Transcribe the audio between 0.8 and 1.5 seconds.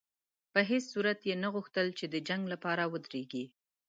صورت یې نه